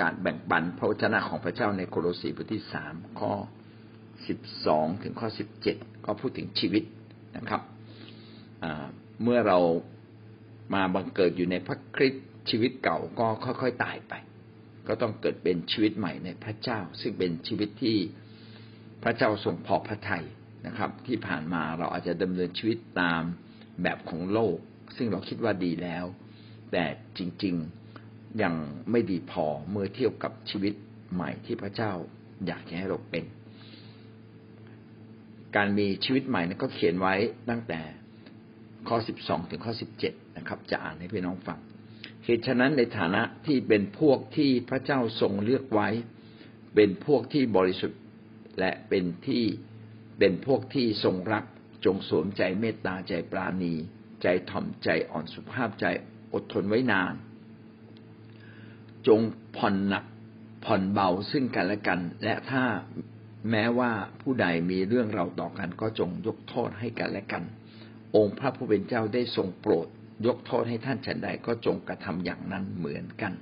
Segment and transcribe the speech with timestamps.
[0.00, 3.32] กาสแบ่งปันพระวจนะของพระเจ้าในโคโลสีบทที่สามข้อ
[4.28, 6.84] สิบสองถึงข้อสิบเจ็ดก็พูดถึงชีวิต
[7.36, 7.62] นะครับ
[9.22, 9.58] เมื่อเรา
[10.74, 14.14] มาบังเกิดอยู่ในพระคริสต์ชีวิตเก่าก็ค่อยๆตายไป
[14.88, 17.96] ก็ต้องเกิดเป็นชีวิตใหม่ในพระเจ้า ซึ่งเป็นชีวิตที่
[19.02, 20.24] พระเจ้าทรงพอพระทัย
[20.66, 23.22] นะครับ ที่ผ่านมาเราอาจจะดำเนินชีวิตตาม
[23.82, 24.56] แบบของโลก
[24.96, 26.04] ซึ่งเราคิดว่าดีแล้ว
[26.72, 26.84] แต่
[27.18, 27.85] จริง ๆ
[28.42, 28.54] ยัง
[28.90, 30.74] ไม่ดีพอเมื่อเทียบกับชีวิต
[31.12, 31.92] ใหม่ที่พระเจ้า
[32.46, 33.24] อยากให้เราเป็น
[35.56, 37.14] การมีชีวิตใหม่นั้นก็เขียนไว้
[37.50, 37.80] ตั้งแต่
[38.88, 41.58] ข้อสิบสองถึงข้อสิบเจ็ดนะครับ จะอ่านให้พี่น้องฟัง
[42.24, 45.88] เหตุฉะนั้นในฐานะที่เป็นพวกที่พระเจ้าทรงเลือกไว้
[46.74, 48.00] เป็นพวกที่บริสุทธิ์
[48.58, 49.44] และเป็นที่
[50.18, 51.44] เป็นพวกที่ทรงรัก
[51.84, 53.74] จงสวมใจเมตตาใจปราณี
[54.22, 55.86] ใจถ่อมใจอ่อนสุภาพใจ
[56.34, 57.14] อดทนไว้นาน
[59.08, 59.20] จง
[59.56, 60.04] ผ่อนหนัก
[60.64, 62.64] ผ่อนเบาซึ่งกันและกัน และถ้า
[63.50, 63.90] แม้ว่า
[64.20, 67.44] ผู้ใดมีเรื่องเราต่อกันก็จงยกโทษให้กันและกัน
[68.16, 69.86] องค์พระผู้เป็นเจ้าได้ทรงโปรด
[70.26, 73.32] ยกโทษให้ท่านฉันใดก็จงกระทำอย่างนั้นเหมือนกัน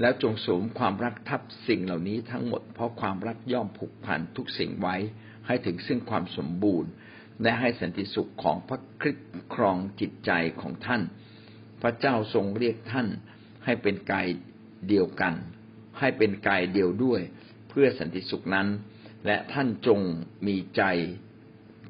[0.00, 4.96] แล้วจงสวมความรักทับสิ่งเหล่านี้ทั้งหมดเพราะความรักย่อมผูกพันทุกสิ่งไว้
[5.46, 6.90] ให้ถึงซึ่งความสมบูรณ์
[7.42, 11.02] และให้สันติสุขของพระคริสต์ครองจิตใจของท่าน
[11.82, 13.08] พระเจ้าทรงเรียกท่าน
[13.64, 14.26] ให้เป็นกาย
[14.88, 15.34] เดียวกัน
[15.98, 17.20] ให้เป็นกายเดียวด้วย
[17.68, 18.68] เพื่อสันติสุขนั้น
[19.26, 20.00] และท่านจง
[20.46, 20.82] มีใจ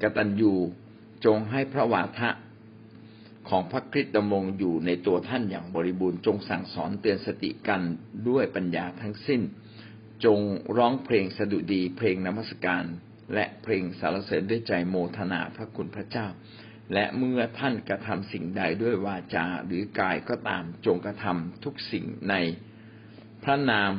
[0.01, 0.53] กตัญญู
[1.25, 2.29] จงให้พระวาทะ
[3.49, 7.81] ของพระคริสต์ดำรงอยู่ในตัวท่านอย่างบริบูรณ์จงสั่งสอนเตือนสติกัน
[8.29, 9.41] ด้วยปัญญาทั้งสิ้น
[10.25, 10.39] จง
[10.77, 12.83] ร้องเพลงสดุดีเพลงนมัสการ
[13.33, 16.27] และเพลงสรรเสริญด้วยใจโมทนาพระคุณพระเจ้า
[16.93, 22.35] และเมื่อท่านกระทำสิ่งใดด้วยวาจาหรือกายก็ตามจงกระทำทุกสิ่งใน
[23.45, 23.91] พระนาม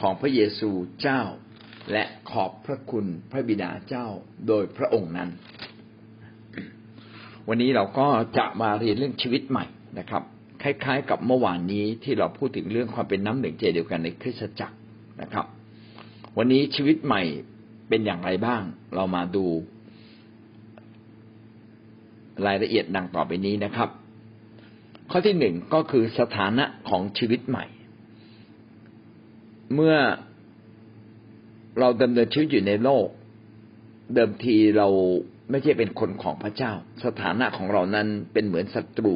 [0.00, 0.70] ของพระเยซู
[1.02, 1.22] เจ้า
[1.92, 4.06] และขอบพระคุณพระบิดาเจ้า
[4.48, 5.30] โดยพระองค์นั้น
[7.48, 8.06] วันนี้เราก็
[8.38, 9.66] จะมาเรียนเรื่องชีวิตใหม่
[9.98, 10.22] นะครับ
[10.62, 14.76] คล้ายๆ กับเมื่อวานนี้ที่เราพูดถึงเรื่องความเป็นน้ำหนึ่งใจเดียวกันในคริสตจักร
[15.22, 15.46] นะครับ
[16.38, 17.22] วันนี้ชีวิตใหม่
[17.88, 18.62] เป็นอย่างไรบ้าง
[18.94, 19.44] เรามาดู
[22.46, 23.88] รายละเอียดดังต่อไปนี้นะครับ
[25.10, 27.66] ข้อที่หนึ่งก็คือสถานะของชีวิตใหม่
[29.74, 29.96] เมื่อ
[31.78, 33.06] เราดำเนินชีวิตอยู่ในโลก
[34.14, 34.88] เดิมทีเรา
[35.50, 36.72] ไม่ใช่เป็นคนของพระเจ้า
[37.04, 39.14] สถานะของเรานั้นเป็นเหมือนศัตรู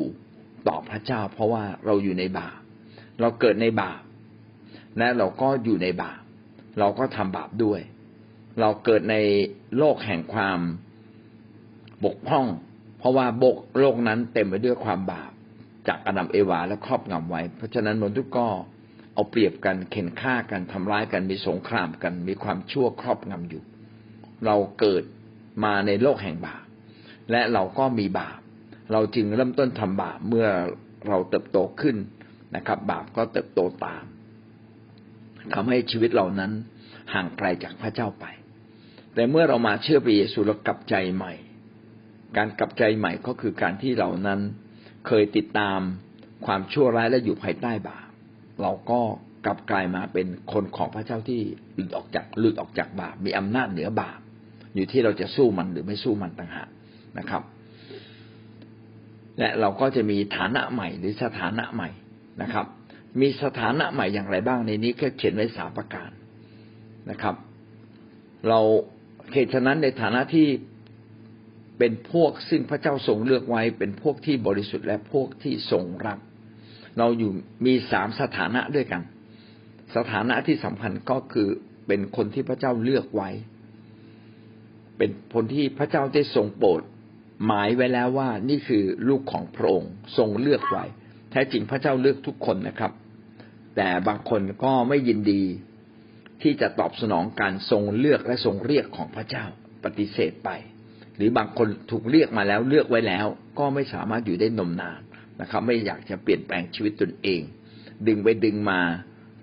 [0.68, 2.58] ต่อพระเจ้า เพราะว่าเราอยู่ในบาป
[3.20, 4.00] เราเกิดในบาป
[4.98, 6.20] และเราก็อยู่ในบาป
[6.78, 7.80] เราก็ทำบาปด้วย
[8.60, 9.16] เราเกิดใน
[9.78, 10.58] โลกแห่งความ
[12.04, 12.46] บกพร่อง
[12.98, 15.30] เพราะว่าบกโลกนั้นเต็มไปด้วยความบาป
[15.88, 18.46] จากอดัมเอวาและครอบงำไว้ เพราะฉะนั้นมนุษย์ก็
[19.20, 23.62] เอาเปรียบกันเข็นฆ่ากันทำร้ายกันมีสงครามกัน มีความชั่วครอบงำอยู่
[24.46, 25.04] เราเกิด
[25.64, 26.64] มาในโลกแห่งบาป
[27.30, 28.38] และเราก็มีบาป
[28.92, 30.48] เราจึงเริ่มต้นทำบาปเมื่อ
[31.08, 31.96] เราเติบโตขึ้น
[32.56, 34.04] นะครับ บาปก็เติบโตตาม
[35.54, 36.52] ทำให้ชีวิตเรานั้น
[37.14, 38.26] ห่างไกลจากพระเจ้าไป
[39.14, 41.32] แต่เมื่อเรามาเชื่อพระเยซูเรากลับใจใหม่
[42.36, 44.40] การกลับใจใหม่ก็คือการที่เรานั้น
[45.06, 45.80] เคยติดตาม
[46.46, 48.09] ความชั่วร้ายและอยู่ภายใต้บาป
[48.62, 49.00] เราก็
[49.46, 51.40] กลับกลายมาเป็นคนของพระเจ้าที่
[51.74, 54.18] หลุดออกจากหลุดออกจากบาปมีอำนาจเหนือบาป
[54.74, 56.68] อยู่ที่เราจะสู้มันหรือไม่สู้มันต่างหาก
[57.18, 57.42] นะครับ
[59.38, 61.90] และเราก็จะมีฐานะใหม่หรือสถานะใหม่
[62.42, 62.66] นะครับ
[63.20, 66.10] มีสถานะใหม่อย่างไรบ้างในนี้ก็เขียนไว้สามประการ
[67.10, 67.34] นะครับ
[68.48, 68.60] เรา
[69.32, 70.46] เหตุฉะนั้นในฐานะที่
[71.78, 76.18] เป็นพวกซึ่งพระเจ้าทรงเลือกไว้เป็นพวกที่บริสุทธิ์และพวกที่ทรงรัก
[76.98, 77.32] เราอยู่
[77.66, 79.02] มีสามสถานะด้วยกัน
[79.96, 81.48] สถานะที่สำคัญก็คือ
[81.86, 83.30] เป็นคนที่พระเจ้าเลือกไว้
[84.98, 86.82] เป็นคนที่พระเจ้าได้ทรงโปรด
[87.46, 90.84] หมายไว้แล้วว่านี่คือลูกของพระองค์ทรงเลือกไว้
[91.30, 92.92] แท้จริงพระเจ้าเลือกทุกคนนะครับ
[93.76, 95.42] แต่บางคนก็ไม่ยินดี
[96.42, 99.44] ที่จะตอบสนองการทรงเลือกและทรงเรียกของพระเจ้า
[99.84, 100.50] ปฏิเสธไป
[101.16, 103.26] หรือบางคนถูกเรียกมาแล้วเลือกไว้แล้ว
[103.58, 105.00] ก็ไม่สามารถอยู่ได้นมนาน
[105.40, 107.40] นะครับ ไม่อยากจะเปลี่ยนแปลงชีวิตตนเอง
[108.06, 108.80] ดึงไปดึงมา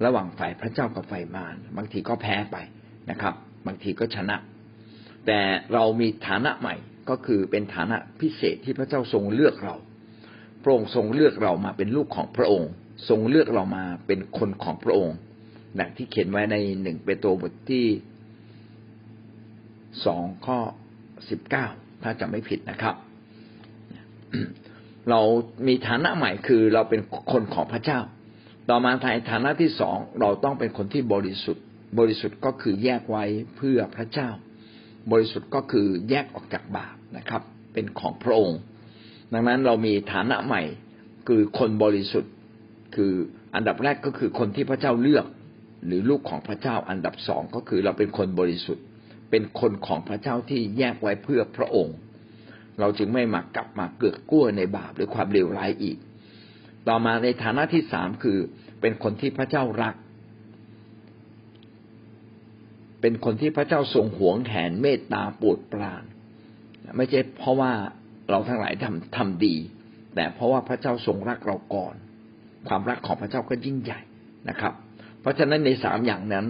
[0.05, 2.57] ระหว่างฝ่ายพระเจ้ากับฝ่ายมารบางทีก็แพ้ไป
[3.09, 3.33] นะครับ
[3.67, 4.35] บางทีก็ชนะ
[5.25, 5.39] แต่
[5.73, 6.75] เรามีฐานะใหม่
[7.09, 9.75] ก็คือเป็นฐานะพิเศษที่พระเจ้าทรงเลือกเรา
[10.63, 12.71] พระองค์ทรงเลือกเรามาเป็นลูกของพระองค์
[13.09, 15.17] ทรงเลือกเรามาเป็นคนของพระองค์
[15.79, 17.85] ดังที่เขียนไว้ในหนึ่งเปโตรบทที่
[20.05, 20.59] สองข้อ
[21.29, 21.65] สิบเก้า
[22.03, 22.95] ถ้าจำไม่ผิดนะครับ
[25.09, 25.21] เรา
[25.67, 27.01] มีฐานะใหม่คือเราเป็น
[27.31, 27.99] คนของพระเจ้า
[28.69, 31.63] ต่อมาในฐานะที่สองเราต้องเป็นคนที่บริสุทธิ์
[31.99, 33.23] บริสุทธิ์ก็คือแยกไว้
[33.57, 34.29] เพื่อพระเจ้า
[35.11, 37.41] บริสุทธิ์ก็คือแยกออกจากบาปนะครับ
[37.73, 38.59] เป็นของพระองค์
[39.33, 40.63] ดังนั้นเรามีฐานะใหม่
[41.27, 42.33] คือคนบริสุทธิ์
[42.95, 43.13] คือ
[43.55, 45.25] อันดับแรกก็คือคนที่พระเจ้าเลือก
[45.85, 48.83] หรือลูกของพระเจ้าอันดับสองก็คือเราเป็นคนบริสุทธิ์
[49.31, 51.95] เป็นคนของพระเจ้าที่แยกไว้เพื่อพระองค์
[52.79, 55.97] เราจึงไม่มากลับมาเกือกกลั้วในบาปหรือความเลวร้ายอีก
[56.87, 58.37] ต่อมาในฐานะที่สามคือ
[58.81, 59.95] เป็นคนที่พระเจ้ารัก
[63.01, 66.03] เป็นคนที่พระเจ้าทรงหวงแหนเมตตาโปรดปราน
[66.97, 67.71] ไม่ใช่เพราะว่า
[68.29, 69.55] เราทั้งหลายทำทำดี
[70.15, 71.95] แต่เพราะว่าพระเจ้าทรงรักเราก่อน
[72.67, 73.99] ความรักของพระเจ้าก็ยิ่งใหญ่
[74.49, 74.73] นะครับ
[75.21, 76.45] เพราะฉะนั้นในสามอย่างนั้น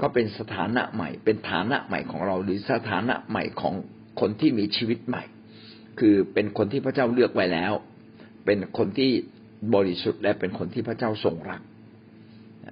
[0.00, 3.74] ก็เป็นสถานะใหม่ เป็นฐานะใหม่ของเราหรือสถานะใหม่ของ
[4.20, 5.22] คนที่มีชีวิตใหม่
[6.00, 7.72] คือเป็นคนที่พระเจ้าเลือกไว้แล้ว
[8.44, 9.10] เป็นคนที่
[9.74, 11.60] บริสุทธิ์และเป็นคนที่พระเจ้าทรงรัก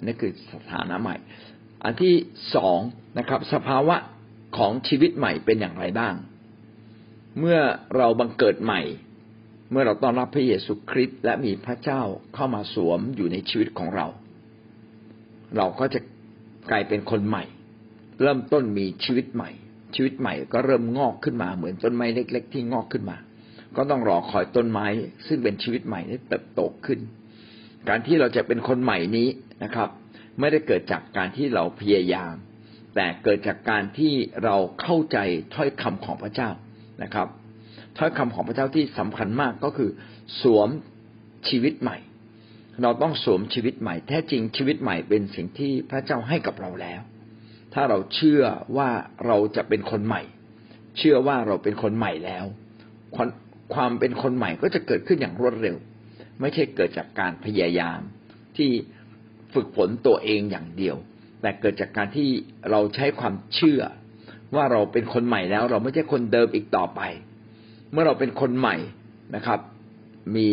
[0.07, 1.17] นี่คือสถานะใหม่
[1.85, 2.15] อันที่
[2.55, 2.79] สอง
[3.19, 3.97] นะครับ สภาวะ
[4.57, 6.15] ของชีวิตใหม่เป็นอย่างไรบ้าง
[7.39, 7.59] เมื่อ
[7.97, 8.81] เราบังเกิดใหม่
[9.71, 12.03] เมื่อเราต้อนรับพระเยซูคริสต์และมีพระเจ้า
[12.35, 14.07] เข้ามาสวมอยู่ในชีวิตของเรา
[15.57, 16.01] เราก็จะ
[16.71, 17.45] กลายเป็นคนใหม่
[18.21, 19.51] เริ่มต้นมีชีวิตใหม่
[19.95, 23.17] ชีวิตใหม่ก็เริ่มงอกขึ้นมา เหมือนต้นไม้เล็ก ๆ ที่งอกขึ้นมา
[23.77, 24.87] ก็ต้องรอคอยต้นไม้
[25.27, 27.01] ซึ่งเป็นชีวิตใหม่ได้เติบโตขึ้น
[27.89, 29.29] การที่เราจะเป็นคนใหม่นี้
[29.65, 29.89] นะครับ
[30.41, 32.35] ไม่ได้เกิดจากการที่เราพยายาม
[32.95, 34.15] แต่เกิดจากการที่
[34.45, 35.19] เราเข้าใจ
[35.55, 36.51] ถ้อยคำของพระเจ้า
[37.03, 37.29] นะครับ
[37.99, 39.91] ถ้อยคำของพระเจ้าที่สำคัญมากก็คือ
[40.43, 40.69] สวม
[41.49, 41.99] ชีวิตใหม่
[42.83, 47.01] เราต้องสวมชีวิตใหม่ แท้จริงชีวิตใหม่เป็นสิ่งที่พระเจ้าให้กับเราแล้ว
[47.75, 48.43] ถ้าเราเชื่อ
[48.77, 48.91] ว่า
[49.27, 50.23] เราจะเป็นคนใหม่
[50.99, 52.45] เชื่อว่าเราเป็นคนใหม่แล้ว
[53.75, 55.77] ความเป็นคนใหม่ก็จะเกิดขึ้นอย่างรวดเร็ว
[56.41, 58.01] ไม่ใช่เกิดจากการพยายาม
[58.57, 58.71] ที่
[59.55, 60.97] ฝึกฝนตัวเองอย่างเดียว
[61.43, 62.29] แต่เกิดจากการที่
[62.71, 63.81] เราใช้ความเชื่อ
[64.55, 67.01] ว่าเราเป็นคนใหม่แล้ว เราไม่ใช่คนเดิมอีกต่อไป
[67.93, 68.77] เมื่อเราเป็นคนใหม่
[69.35, 69.61] นะครับ
[70.37, 70.49] มี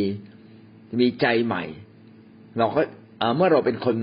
[1.00, 1.64] มีใจใหม่
[2.58, 2.82] เราก็
[3.36, 3.96] เมื่อเราเป็นคน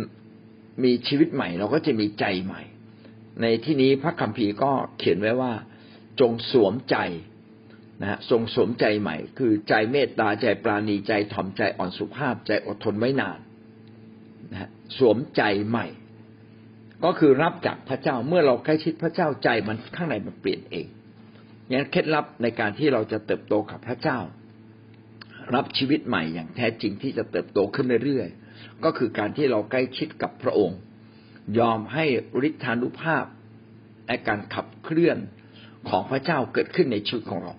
[0.84, 2.62] มีชีวิตใหม่ เราก็จะมีใจใหม่
[3.42, 5.52] ในที่นี้พระคัมภีร์ก็เขียนไว้ว่า
[6.20, 6.96] จงสวมใจ
[8.00, 13.38] นะฮะทรงสวมใจใหม่ คือใจเมตตาใจปราณีใจถ่อมใจอ่อนสุภาพใจอดทนไว้นาน
[14.52, 15.86] นะสวมใจใหม่
[17.04, 20.86] ก็คือรับจากพระเจ้าเมื่อเราใกล้ชิดพระเจ้าใจมันข้างในมันเปลี่ยนเอง
[21.70, 24.18] งั้นเคล็ดลับในการที่เราจะเติบโตกับพระเจ้า
[25.54, 30.78] รับชีวิตใหม่อย่างแท้จริงที่จะเติบโตขึ้นเรื่อยๆก็คือการที่เราใกล้ชิดกับพระองค์
[31.58, 32.04] ยอมให้
[32.48, 33.24] ฤทธานุภาพ
[34.08, 35.18] ในการขับเคลื่อน
[35.88, 37.54] ของพระเจ้าเกิดขึ้นในชีวิตของเรา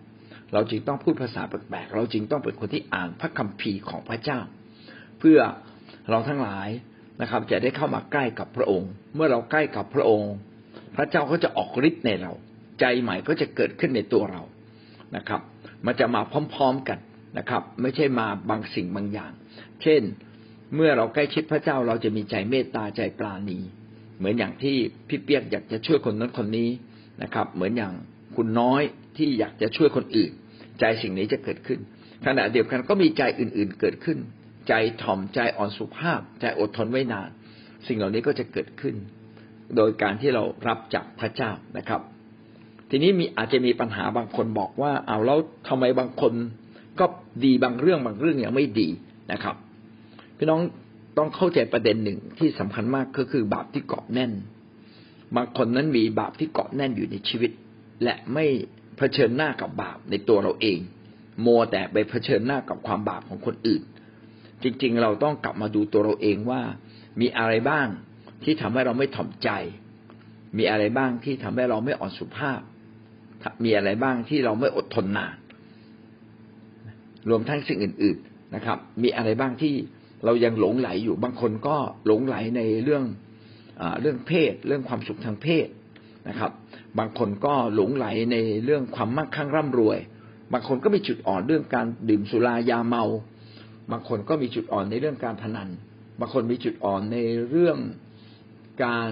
[0.54, 4.40] เราจึงต้องพูดภาษาแปลกๆ เราจึงต้องเป็นคนที่อ่านพระคัมภีร์ของพระเจ้า
[5.20, 5.40] เพื่อ
[6.10, 6.70] เราทั้งหลาย
[7.22, 10.34] นะครับ จะได้เข้ามาใกล้กับพระองค์ เมื่อเราใกล้กับพระองค์
[10.96, 12.32] พระเจ้าก็จะออกฤทธิ์ในเรา
[12.80, 14.42] ใจใหม่ก็จะเกิดขึ้นในตัวเรา
[15.16, 15.42] นะครับ
[15.86, 16.22] มันจะมา
[16.54, 17.00] พร้อมๆกัน
[17.38, 19.32] นะครับ ไม่ใช่มาบางสิ่งบางอย่าง
[19.82, 20.02] เช่น
[20.76, 23.60] เมื่อเราใกล้ชิดพระเจ้าเราจะมีใจเมตตาใจปราณี
[24.20, 24.76] เหมือนอย่างที่
[25.08, 26.70] พี่เปียกอยากจะช่วยคนนั้นคนนี้
[27.24, 27.94] นะครับ เหมือนอย่าง
[28.36, 28.82] คุณน้อย
[29.18, 30.32] ที่อยากจะช่วยคนอื่น
[30.80, 31.80] ใจสิ่งนี้จะเกิดขึ้น
[32.26, 34.18] ขณะเดียวกันก็มีใจอื่น ๆ เกิดขึ้น
[34.68, 37.30] ใจถ่อมใจอ่อนสุภาพ ใจอดทนไว้นาน
[37.88, 38.96] สิ่งเหล่านี้ก็จะเกิดขึ้น
[39.76, 42.02] โดยการที่เรารับจากพระเจ้านะครับ
[42.90, 46.34] ทีนี้มีอาจจะมีปัญหาบางคนบอกว่าเอาแล้วทำไมบางคน
[47.00, 47.06] ก็
[47.46, 48.90] ดีบางเรื่องบางเรื่องยังไม่ดี
[49.32, 49.56] นะครับ
[50.38, 50.62] พี่น้อง
[51.20, 54.32] ต้องเข้าใจประเด็นหนึ่งที่สำคัญมากก็คือบาปที่เกาะแน่น
[55.36, 57.52] บางคนนั้นมีบาปที่เกาะแน่นอยู่ในชีวิต
[58.04, 58.46] และไม่
[58.98, 60.80] เผชิญหน้ากับบาปในตัวเราเอง
[61.46, 63.82] มัวแต่ไปเผชิญหน้ากับความบาปของคนอื่น
[64.64, 66.62] จริงๆ เราต้องกลับมาดูตัวเราเองว่า
[67.22, 67.88] มีอะไรบ้าง
[68.44, 69.50] ที่ทำให้เราไม่ถ่อมใจ
[70.58, 72.60] มีอะไรบ้างที่ทำให้เราไม่อ่อนสุภาพ
[73.64, 75.36] มีอะไรบ้างที่เราไม่อดทนนาน
[77.30, 79.74] รวมทั้งสิ่งอื่น ๆนะครับ มีอะไรบ้างที่
[80.26, 83.04] เรายังหลงไหลอยู่บางคนก็หลงไหลในเรื่อง
[83.82, 85.68] อเรื่องเพศ เรื่องความสุขทางเพศ
[86.30, 86.52] นะครับ
[87.00, 90.00] บางคนก็หลงไหลในเรื่องความมั่งคั่งร่ำรวย
[90.54, 93.04] บางคนก็มีจุดอ่อนเรื่องการดื่มสุรายาเมา
[93.92, 95.70] บางคนก็มีจุดอ่อนในเรื่องการพนัน
[96.20, 97.18] บางคนมีจุดอ่อนใน
[97.50, 97.78] เรื่อง
[98.84, 99.10] การ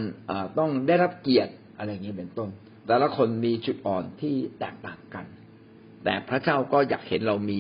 [0.58, 2.50] ต้องได้รับเกียรติอะไรอย่างนี้เป็นต้น
[2.88, 5.26] แต่ละคนมีจุดอ่อนที่แตกต่างกัน
[6.04, 7.60] แต่พระเจ้าก็อยากเห็นเรามี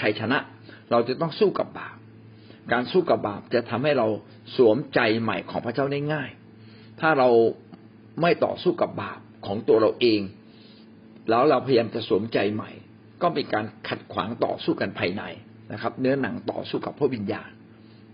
[0.00, 0.38] ชัยชนะ
[0.90, 1.97] เราจะต้องสู้กับบาป
[2.72, 4.06] การสู้กับบาปจะทำให้เรา
[4.56, 6.30] สวมใจใหม่ของพระเจ้าได้ง่าย
[7.00, 7.28] ถ้าเรา
[8.20, 10.20] ไม่ต่อสู้กับบาปของตัวเราเอง
[11.30, 12.70] แล้วเราพยายามจะสวมใจใหม่
[13.22, 15.22] ก็เป็นการขัดขวางต่อสู้กันภายใน
[15.72, 17.50] นะครับ เนื้อหนังต่อสู้กับพระวิญญาณ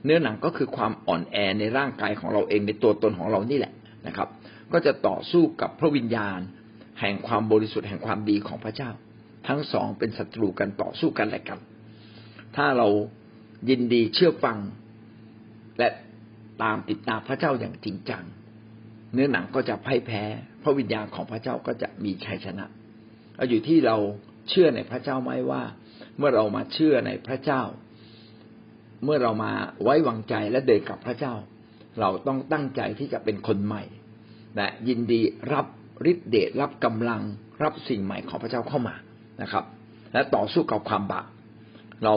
[0.04, 3.73] เนื้อหนังก็คือความอ่อนแอในร่างกายของเราเองในตัวตนของเรานี่แหละ
[4.06, 4.28] นะครับ
[4.73, 6.38] ก็จะต่อสู้กับพระวิญญาณ
[7.00, 8.90] แห่งความบริสุทธิ์แห่งความดีของพระเจ้า
[9.49, 11.58] ทั้งสองเป็นศัตรูกันต่อสู้กันและกัน
[12.56, 12.88] ถ้าเรา
[13.68, 14.59] ยินดีเชื่อฟัง
[15.78, 15.88] และ
[16.62, 18.25] ตามติดตามพระเจ้าอย่างจริงจัง
[19.12, 20.23] เนื้อหนังก็จะพ่ายแพ้
[20.62, 22.64] พระวิญญาณของพระเจ้าก็จะมีชัยชนะ
[23.37, 23.97] เอาอยู่ที่เรา
[24.49, 25.62] เชื่อในพระเจ้าไหมว่า
[26.18, 27.62] เมื่อเรามาเชื่อในพระเจ้า
[29.04, 29.52] เมื่อเรามา
[29.83, 31.35] ไว้วางใจและเดินกับพระเจ้า
[32.00, 33.83] เราต้องตั้งใจที่จะเป็นคนใหม่
[34.56, 35.21] และยินดี
[35.52, 35.66] รับ
[36.11, 37.23] ฤทธิเดชรับกำลัง
[37.62, 38.94] รับสิ่งใหม่ของพระเจ้าเข้ามา
[39.42, 39.64] นะครับ
[40.12, 41.26] และต่อสู้กับความบาป
[42.04, 42.14] เรา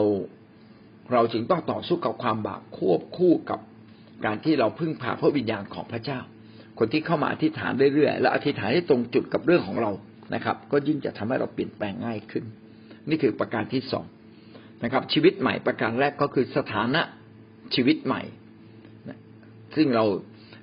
[1.12, 3.60] เราจึงต้องต่อสู้กับความบาปควบคู่กับ
[4.24, 6.20] การที่เราพึ่งพาพระวิญญาณของพระเจ้า
[6.78, 9.90] คนที่เข้ามาอธิษฐานเรื่อยๆและอธิษฐานให้ตรงจุดกับเรื่องของเรา
[10.34, 12.44] นะครับ ก็ยิ่งจะทำให้เราเปลี่ยนแปลงง่ายขึ้น
[13.08, 14.06] นี่คือประการที่สอง
[14.84, 17.02] นะครับ ชีวิตใหม่ประการแรกก็คือสถานะ
[17.74, 18.22] ชีวิตใหม่
[19.76, 20.04] ซึ่งเรา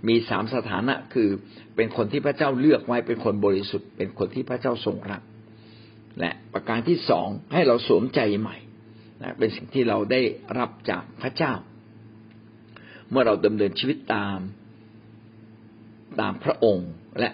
[0.07, 1.29] มีสามสถานะคือ
[1.75, 5.21] เป็นคนที่พระเจ้าเลือกไว้เป็นคนบริสุทธิ์ เป็นคนที่พระเจ้าทรงรัก
[6.19, 8.57] และประการที่สองให้เราสวมใจใหม่
[9.21, 10.21] นะเป็นสิ่งที่เราได้
[10.59, 11.53] รับจากพระเจ้า
[13.09, 14.39] เมื่อเราดำเนินชีวิตตาม
[16.19, 17.29] ตามพระองค์และ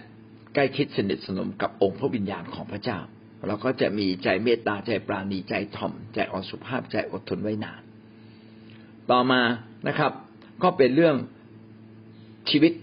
[0.53, 2.99] ใกล้ชิดสนิทสนมกับองค์พระวิญญาณของพระเจ้า
[3.47, 7.81] เราก็จะมีใจเมตตาใจปราณีใจถ่อม ใจอ่อนสุภาพใจอดทนไว้นาน
[9.11, 9.41] ต่อมา
[9.87, 10.11] นะครับ
[10.63, 11.15] ก็เป็นเรื่อง
[12.49, 12.73] ชีวิต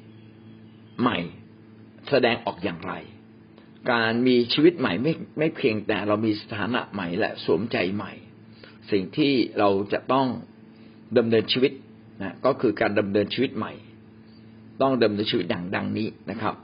[1.01, 1.19] ใหม่
[2.09, 2.93] แสดงออกอย่างไร
[3.93, 8.13] การมีชีวิตใหม่ไม่ไม่เพียงแต่เรามีสถานะใหม่และสวมใจใหม่
[8.93, 10.27] สิ่งที่เราจะต้อง
[11.19, 11.73] ดำเนินชีวิต
[12.23, 13.73] นะก็คือการดำเนินชีวิตใหม่
[14.83, 16.55] ต้องดำเนินชีวิตอย่างดังนี้นะครับ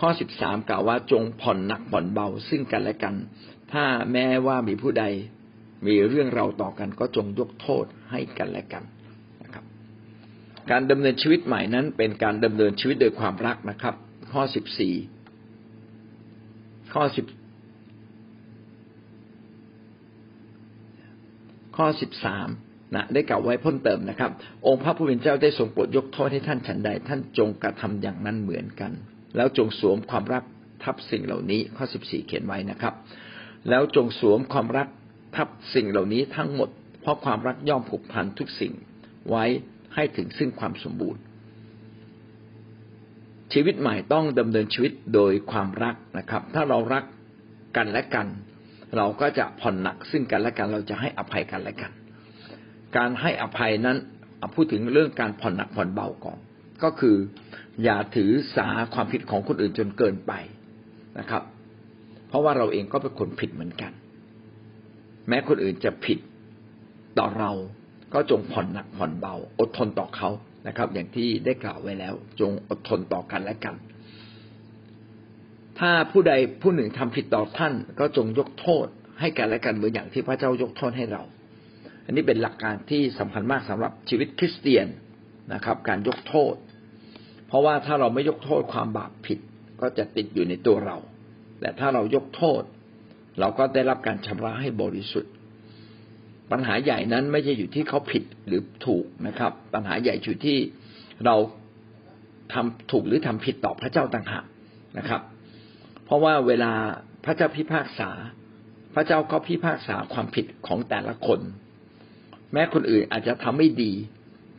[0.00, 3.14] ข้อสิบสามกล่าวว่าจงผ่อนหนักผ่อนเบาซึ่งกันและกัน
[3.72, 5.04] ถ้าแม้ว่ามีผู้ใด
[5.86, 8.84] มีเรื่องเราต่อกัน ก็จงยกโทษให้กันและกัน
[9.42, 9.64] นะครับ
[10.70, 13.94] การดำเนินชีวิตใหม่นั้น เป็นการดำเนินชีวิตโดยความรักนะครับ
[14.32, 14.94] ข้อสิบสี่
[16.94, 17.26] ข้อสิบ
[21.78, 22.48] ข้อสิบสาม
[22.94, 24.30] นะได้กล่าวไว้เพิ่มเติมนะครับ
[24.66, 28.92] องค์พระผู้เป็นเจ้าได้ทรงโปรดยกโทษให้ท่านฉันใด ท่านจงกระทำอย่างนั้นเหมือนกัน
[29.36, 30.44] แล้วจงสวมความรัก
[30.84, 32.94] ทับสิ่งเหล่านี้ข้อสิบสี่เขียนไว้นะครับ
[33.68, 34.88] แล้วจงสวมความรัก
[35.36, 36.68] ทับสิ่งเหล่านี้ทั้งหมด
[37.00, 38.72] เพราะความรักย่อมผูกพันทุกสิ่ง
[39.30, 39.44] ไว้
[39.94, 41.20] ให้ถึงซึ่งความสมบูรณ์
[43.52, 47.04] ชีวิตใหม่ต้องดำเนินชีวิตโดยความรักนะครับ ถ้าเรารัก
[47.76, 48.26] กันและกัน
[48.96, 51.92] เราก็จะผ่อนหนักซึ่งกันและกัน เราจะให้อภัยกันและกัน
[52.96, 53.96] การให้อภัยนั้น
[54.54, 56.38] พูดถึงเรื่องการผ่อนหนักผ่อนเบาก่อน
[56.82, 57.16] ก็คือ
[57.84, 60.32] อย่าถือสาความผิดของคนอื่นจนเกินไป
[61.18, 61.42] นะครับ
[62.28, 63.92] เพราะว่าเราเองก็เป็นคนผิดเหมือนกัน
[65.28, 66.18] แม้คนอื่นจะผิด
[67.18, 67.52] ต่อเรา
[68.14, 70.28] ก็จงผ่อนหนักผ่อนเบา อดทนต่อเขา
[70.66, 73.74] นะครับ อย่างที่ได้กล่าวไว้แล้ว จงอดทนต่อกันและกัน
[75.80, 76.32] ถ้าผู้ใด
[76.62, 78.86] ผู้หนึ่งทำผิดต่อท่าน ก็จงยกโทษ
[79.20, 81.22] ให้กันและกันเหมือนอย่างที่พระเจ้ายกโทษให้เรา
[82.04, 84.86] อันนี้เป็นหลักการที่สำคัญมากสำหรับชีวิตคริสเตียน
[85.54, 86.54] นะครับ การยกโทษ
[87.48, 89.38] เพราะว่าถ้าเราไม่ยกโทษความบาปผิด
[89.80, 90.96] ก็จะติดอยู่ในตัวเรา
[91.60, 92.62] แต่ถ้าเรายกโทษ
[93.40, 95.32] เราก็ได้รับการชำระให้บริสุทธิ์
[96.50, 100.58] ปัญหาใหญ่นั้นไม่ใช่อยู่ที่เขาผิดหรือถูกนะครับ ปัญหาใหญ่อยู่ที่
[101.26, 101.36] เรา
[102.52, 104.44] ทำถูกหรือทำผิดต่อพระเจ้าต่างหาก
[104.98, 105.22] นะครับ
[106.08, 106.72] เพราะว่าเวลา
[107.24, 108.10] พระเจ้าพิพากษา
[108.94, 111.40] พระเจ้าก็พิพากษาความผิดของแต่ละคน
[112.52, 113.92] แม้คนอื่นอาจจะทำไม่ดี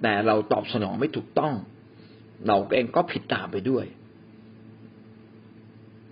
[0.01, 1.53] แต่เราตอบสนองไม่ถูกต้อง
[2.47, 3.85] เราเองก็ผิดตามไปด้วย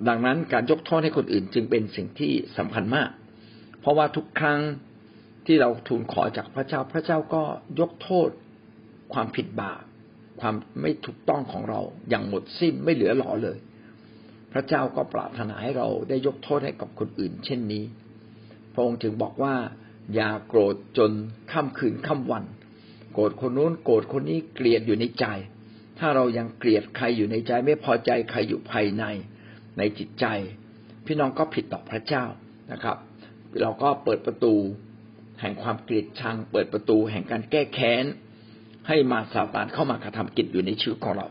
[0.07, 3.09] ดังนั้นการยกโทษให้คนอื่นจึงเป็นสิ่งที่สำคัญมาก
[3.79, 4.59] เพราะว่าทุกครั้ง
[5.45, 7.43] ที่เราทูลขอจากพระเจ้าพระเจ้าก็
[7.79, 8.29] ยกโทษ
[9.13, 9.81] ความผิดบาป
[10.41, 13.57] ความไม่ถูกต้องของเราอย่างหมดสิ้นไม่เหลือหลอเลย
[14.53, 17.83] พระเจ้าก็ปรารถนาให้เราได้ยกโทษให้กับคนอื่น เช่นนี้
[18.73, 19.55] พระองค์จึงบอกว่า
[20.15, 21.11] อย่าโกรธจน
[21.51, 22.43] ค่ำคืนค่ำวัน
[23.13, 25.25] โกรธคนนู้นโกรธคนนี้เกลียดอยู่ในใจ
[25.99, 29.03] ถ้าเรายังเกลียดใครอยู่ในใจ ไม่พอใจใครอยู่ภายใน
[29.77, 30.25] ในจิตใจ
[31.05, 32.25] พี่น้องก็ผิดต่อพระเจ้า
[32.71, 32.97] นะครับ
[33.61, 34.53] เราก็เปิดประตู
[35.41, 38.05] แห่งความเกลียดชัง เปิดประตูแห่งการแก้แค้น
[38.87, 41.27] ให้มาซาตานเข้ามากระทำกิจอยู่ในชีวิตของเรา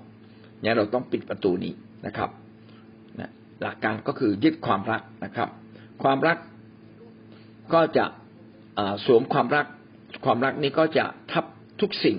[0.60, 1.72] เนี่ยเราต้องปิดประตูนี้
[2.06, 2.30] นะครับ
[3.62, 5.48] หลักการก็คือยึดความรักนะครับ
[6.02, 6.38] ความรัก
[7.74, 8.04] ก็จะ
[9.06, 9.66] สวมความรัก
[10.24, 11.44] ความรักนี้ก็จะทับ
[11.80, 12.18] ทุกสิ่ง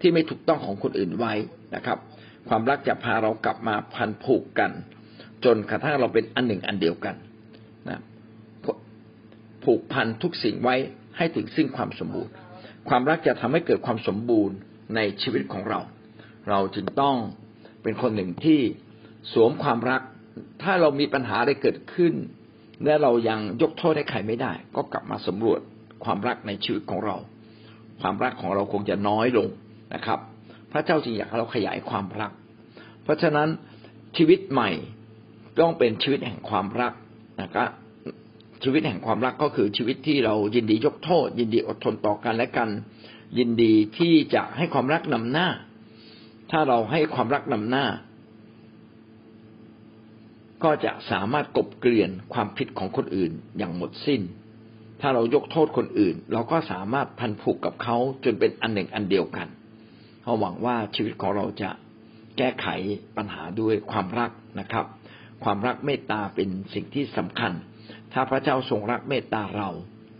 [0.00, 1.34] ที่ไม่ถูกต้องของคนอื่นไว้
[1.74, 1.98] นะครับ
[2.48, 4.70] ความรักจะพาเรากลับมาพันผูกกัน
[5.44, 7.14] จนกระทั่งเราเป็นอันหนึ่งอันเดียวกัน
[7.88, 8.00] นะ
[9.64, 10.76] ผูกพันทุกสิ่งไว้
[11.16, 12.32] ให้ถึงซึ่งความสมบูรณ์
[12.88, 14.56] ความรักจะทำให้เกิดความสมบูรณ์
[14.96, 15.80] ในชีวิตของเรา
[16.48, 17.16] เราจึงต้อง
[17.82, 18.60] เป็นคนหนึ่งที่
[19.32, 20.02] สวมความรัก
[20.62, 22.14] ถ้าเรามีปัญหาอะไรเกิดขึ้น
[22.84, 25.60] และเรายังยกโทษให้ใครไม่ได้ ก็กลับมาสำรวจ
[26.04, 27.16] ความรักในชีวิตของเรา
[28.00, 29.48] ความรักของเราคงจะน้อยลง
[29.94, 30.18] นะครับ
[30.72, 32.32] พระเจ้าจึงอยากให้เราขยายความรัก
[33.02, 33.48] เพราะฉะนั้น
[34.16, 34.70] ชีวิตใหม่
[35.60, 36.92] ต้องเป็นชีวิตแห่งความรัก
[37.42, 37.68] นะครับ
[38.62, 42.68] ชีวิตแห่งความรักก็คือชีวิตที่เรายินดียกโทษ ยินดีอดทนต่อกันและกัน
[43.38, 45.48] ยินดีที่จะให้ความรักนำหน้า
[46.50, 47.86] ถ้าเราให้ความรักนำหน้า
[50.62, 54.22] ก็จะสามารถกบเกลื่อนความผิดของคนอื่นอย่างหมดสิ้น
[55.00, 59.48] ถ้าเรายกโทษคนอื่น เราก็สามารถพันผูกกับเขาจนเป็นอันหนึ่งอันเดียวกัน
[60.22, 61.70] เราหวังว่าชีวิตของเราจะ
[62.38, 62.66] แก้ไข
[63.16, 64.30] ปัญหาด้วยความรัก
[64.60, 64.86] นะครับ
[65.44, 67.52] ความรักเมตตาเป็นสิ่งที่สำคัญ
[68.12, 69.68] ถ้าพระเจ้าทรงรักเมตตาเรา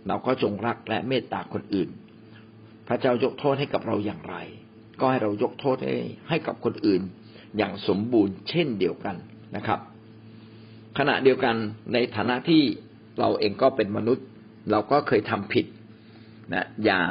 [0.07, 1.89] เราก็จงรักและเมตตาคนอื่น
[2.87, 4.35] พระเจ้ายกโทษให้กับเราอย่างไร
[4.99, 5.95] ก็ให้เรายกโทษให้
[6.29, 7.01] ให้กับคนอื่น
[7.57, 9.15] อย่างสมบูรณ์เช่นเดียวกัน
[9.55, 9.79] นะครับ
[10.97, 11.55] ขณะเดียวกัน
[11.93, 12.61] ในฐานะที่
[13.19, 14.25] เราเองก็เป็นมนุษย์
[14.71, 15.65] เราก็เคยทำผิด
[16.53, 17.01] นะอย่า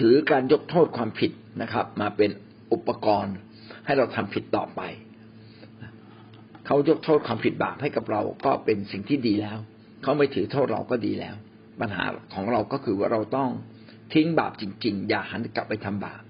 [0.00, 1.32] ถือการยกโทษความผิด
[1.62, 2.30] นะครับ มาเป็น
[2.72, 3.36] อุปกรณ์
[3.86, 4.80] ให้เราทำผิดต่อไป
[6.66, 9.58] เขายกโทษความผิดบาปให้กับเราก็เป็นสิ่งที่ดีแล้ว
[10.02, 11.34] เขาไม่ถือโทษเราก็ดีแล้ว
[11.80, 13.50] ปัญหาของเราก็คือว่าเราต้อง
[14.12, 16.22] ทิ้งบาปจริง ๆ อย่าหันกลับไปทำบาป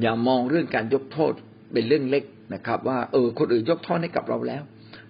[0.00, 1.32] อย่ามองเรื่องการยกโทษ
[1.72, 4.62] เป็นเรื่องเล็กนะครับ ว่าเออคนอื่นยกโทษให้กับเราแล้ว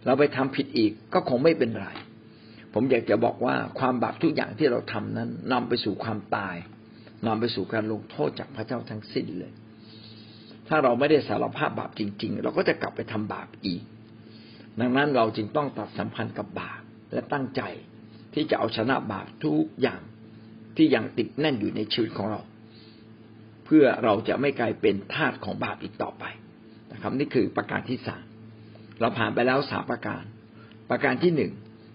[0.05, 1.89] เราไปทำผิดอีกก็คงไม่เป็นไร
[2.75, 6.57] ผมอยากจะบอกว่าความบาปทุกอย่างที่เราทำนั้นนำไปสู่ความตาย
[7.27, 9.53] นำไปสู่การลงโทษจากพระเจ้าทั้งสิ้นเลย
[10.69, 13.83] ถ้าเราไม่ได้สารภาพบาปจริง ๆ เราก็จะกลับไปทำบาปอีก
[14.81, 16.81] ดังนั้นเราจึงต้องตัดสัมพันธ์กับบาป
[17.13, 17.63] และตั้งใจ
[18.35, 20.01] ที่จะเอาชนะบาปทุกอย่าง
[20.77, 22.41] ที่ยังติดแน่นอยู่ในชีวิตของเรา
[23.65, 26.25] เพื่อเราจะไม่กลายเป็นทาสของบาปอีกต่อไป
[27.05, 28.25] นะครับ นี่คือประการที่สาม
[29.01, 30.23] เราผ่านไปแล้วสามประการ
[30.91, 31.53] ประการที่หนึ่ง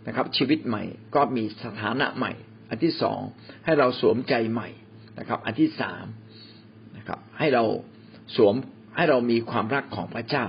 [0.07, 0.83] นะครับ ชีวิตใหม่
[1.15, 2.31] ก็มีสถานะใหม่
[2.69, 3.19] อันที่สอง
[3.65, 4.69] ให้เราสวมใจใหม่
[5.19, 6.05] นะครับ อันที่สาม
[6.97, 7.63] นะครับ ให้เรา
[8.35, 8.55] สวม
[8.95, 10.45] ให้เรามีความรักของพระเจ้า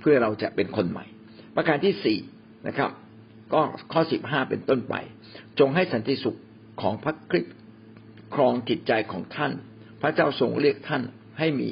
[0.00, 1.04] เพื่อเราจะเป็นคนใหม่
[1.56, 2.18] ประการที่สี่
[2.68, 2.90] นะครับ
[3.52, 3.60] ก็
[3.92, 4.94] ข้อสิบห้าเป็นต้นไป
[5.58, 6.38] จงให้สันติสุข
[6.82, 7.54] ของพระคริสต์
[8.34, 9.52] ครองจิตใจของท่าน
[10.02, 11.02] พระเจ้าทรงเรียกท่าน
[11.38, 11.68] ให้มี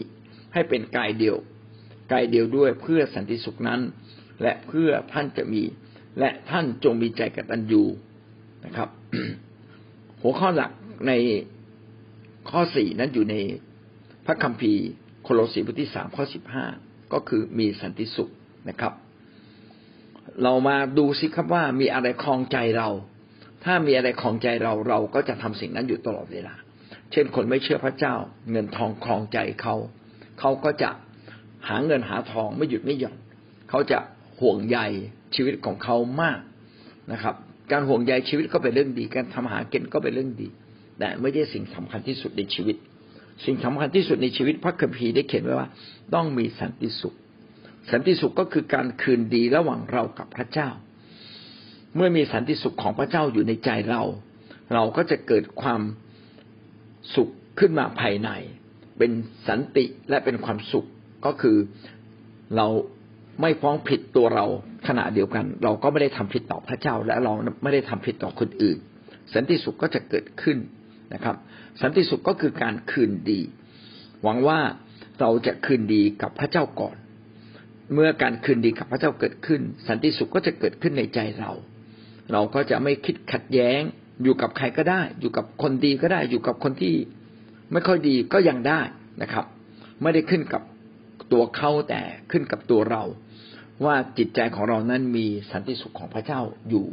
[0.52, 1.36] ให้เป็นกายเดียว
[2.10, 3.80] กายเดียวด้วยเพื่อสันติสุขนั้น
[4.42, 5.62] และเพื่อท่านจะมี
[6.18, 7.82] และท่านจงมีใจกตัญญู
[8.66, 8.88] นะครับ
[10.22, 10.72] หัวข้อหลัก
[11.06, 11.12] ใน
[12.50, 13.36] ข้อสี่นั้นอยู่ใน
[14.26, 14.84] พระคัมภีร์
[15.22, 16.64] โคโลสีบทที่สามข้อสิบห้า
[17.12, 18.30] ก็คือมีสันติสุข
[18.68, 18.92] นะครับ
[20.42, 22.88] เรามาดูสิครับว่ามีอะไรคลองใจเรา
[23.64, 26.54] ถ้ามีอะไรคลองใจเราเราก็จะทำสิ่งนั้นอยู่ตลอดเวลา
[27.12, 28.14] เช่นคนไม่เชื่อพระเจ้า
[28.50, 29.74] เงินทองคลองใจเขา
[30.40, 30.90] เขาก็จะ
[31.68, 33.16] หาเงินหาทองไม่หยุดไม่หย่อน
[33.70, 33.98] เขาจะ
[34.40, 34.78] ห่วงใย
[35.34, 36.38] ชีวิตของเขามาก
[37.12, 37.34] นะครับ
[37.72, 40.48] การห่วงใยชีวิตก็เป็นเรื่องดี การทำหาก็นก็เป็นเรื่องดี
[40.98, 42.76] แต่ไม่ใช่สิ่งสำคัญที่สุดในชีวิต
[43.44, 45.68] สิ่งสำคัญที่สุดในชีวิตพระคัมภีร์ได้เขียนไว้ว่า
[46.14, 47.14] ต้องมีสันติสุข
[47.90, 50.68] สันติสุขก็คือการคืนดีระหว่างเรากับพระเจ้า
[51.96, 54.02] เมื่อมีสันติสุขของพระเจ้าอยู่ในใจเรา
[54.74, 55.82] เราก็จะเกิดความ
[57.14, 58.30] สุขขึ้นมาภายใน
[58.98, 59.10] เป็น
[59.48, 60.86] สันติและเป็นความสุข
[61.26, 61.56] ก็คือ
[62.56, 62.66] เรา
[63.40, 64.46] ไม่ฟ้องผิดตัวเรา
[64.88, 67.32] ขณะเดียวกัน เราก็ไม่ได้ทำผิดต่อพระเจ้า และเรา
[67.62, 68.78] ไม่ได้ทำผิดต่อคนอื่น
[69.34, 70.58] สันติสุขก็จะเกิดขึ้น
[71.14, 71.36] นะครับ
[71.82, 73.40] สันติสุขก็คือการคืนดี
[74.22, 74.60] หวังว่า
[75.20, 76.96] เราจะคืนดีกับพระเจ้าก่อน
[77.94, 81.52] เมื่อการคืนดีกับพระเจ้าเกิดขึ้น สันติสุขก็จะเกิดขึ้นในใจเรา
[82.32, 83.80] เราก็จะไม่คิดขัดแย้ง
[84.22, 86.94] อยู่กับใครก็ได้ อยู่กับคนดีก็ได้ อยู่กับคนที่
[87.72, 88.80] ไม่ค่อยดีก็ยังได้
[89.22, 89.44] นะครับ
[90.02, 90.62] ไม่ได้ขึ้นกับ
[91.32, 93.02] ตัวเขาแต่ขึ้นกับตัวเรา
[93.84, 96.84] ว่าจิตใจของเรานั้นมีสันติสุขของพระเจ้าอยู่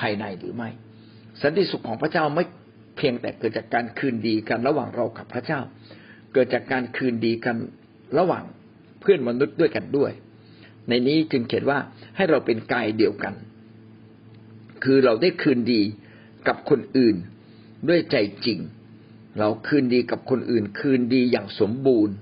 [0.00, 0.70] ภายในหรือไม่
[1.42, 2.44] สันติสุขของพระเจ้าไม่
[2.96, 5.60] เพียงแต่เกิดจากการคืนดีกันระหว่างเรากับพระเจ้า
[6.32, 7.56] เกิดจากการคืนดีกัน
[8.18, 8.44] ระหว่าง
[9.00, 10.12] เพื่อนมนุษย์ด้วยกันด้วย
[10.88, 11.78] ในนี้จึงเขียนว่า
[12.16, 13.34] ให้เราเป็นกายเดียวกัน
[14.84, 15.82] คือเราได้คืนดี
[16.48, 17.16] กับคนอื่น
[17.88, 18.58] ด้วยใจจริง
[19.38, 22.14] เราคืนดีกับคนอื่น คืนดีอย่างสมบูรณ์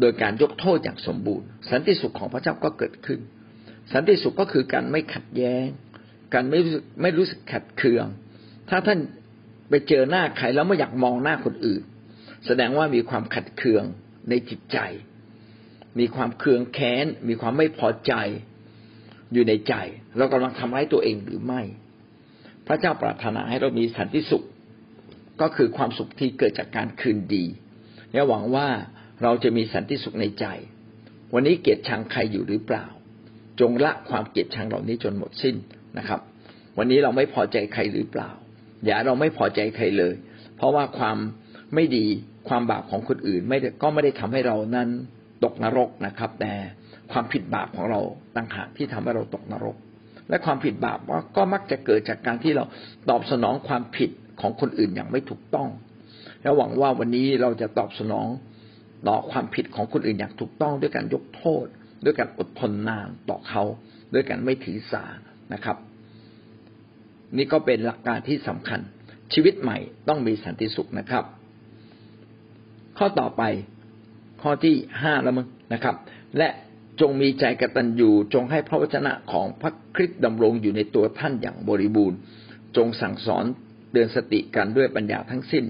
[0.00, 3.20] โดยการยกโทษอย่างสมบูรณ์ สันติสุขของพระเจ้าก็เกิดขึ้น
[3.92, 5.66] สันติสุขก็คือการไม่ขัดแย้ง
[6.34, 8.06] การไม่รู้สึกไม่รู้สึกขัดเคือง
[8.70, 8.98] ถ้าท่าน
[9.68, 11.82] ไปเจอหน้าใครแล้วไม่อยากมองหน้าคนอื่น
[12.46, 13.84] แสดงว่ามีความขัดเคือง
[14.28, 14.78] ในจิตใจ
[15.98, 18.12] มีความเคืองแค้น มีความไม่พอใจ
[19.32, 19.74] อยู่ในใจ
[20.16, 21.62] เรากำลังทำร้ายตัวเองหรือไม่
[22.66, 24.44] พระเจ้าปรารถนาให้เรามีสันติสุข
[25.40, 27.44] ก็คือความสุขที่เกิดจากการคืนดี
[28.12, 28.68] และหวังว่า
[29.24, 30.46] เราจะมีสันติสุขในใจ
[31.34, 32.84] วันนี้เกลียดชังใครอยู่หรือเปล่า
[33.60, 35.56] จงละความเกลียดชังเหล่านี้จนหมดสิ้น
[35.98, 36.20] นะครับ
[36.78, 38.30] วันนี้เราไม่พอใจใครหรือเปล่า
[38.84, 40.14] อย่าเราไม่พอใจใครเลย
[40.56, 41.16] เพราะว่าความ
[41.74, 42.06] ไม่ดี
[42.48, 44.88] ความบาปของคนอื่นไม่ก็ไม่ได้ทำให้เรานั้น
[45.44, 46.52] ตกนรกนะครับ แต่
[47.12, 48.00] ความผิดบาปของเรา
[48.36, 49.76] ต่างหากที่ทำให้เราตกนรก
[50.28, 50.98] และความผิดบาป
[51.36, 52.64] ก็มักจะเกิดจากการที่เรา
[53.10, 54.10] ตอบสนองความผิด
[54.40, 55.68] ของคนอื่นอย่างไม่ถูกต้อง
[56.42, 58.28] และหวังว่าวันนี้เราจะตอบสนอง
[59.08, 61.66] ต่อความผิดของคนอื่นอย่างถูกต้องด้วยการยกโทษ
[62.04, 63.62] ด้วยการอดทนนานต่อเขา
[64.14, 65.04] ด้วยการไม่ถือสา
[65.52, 65.76] นะครับ
[67.36, 68.80] นี่ก็เป็นหลักการที่สำคัญ
[69.32, 71.24] ชีวิตใหม่ต้องมีสันติสุขนะครับ
[72.98, 73.42] ข้อต่อไป
[74.42, 75.96] ข้อที่ห้าแล้วมั้งนะครับ
[76.38, 76.48] และ
[77.00, 82.18] จงมีใจกตัญญูจงให้พระวจนะของพระคริสต์ดำรงอยู่ในตัวท่านอย่างบริบูรณ์
[82.76, 83.44] จงสั่งสอน
[83.90, 85.64] เตือนสติกันด้วยปัญญาทั้งสิ้น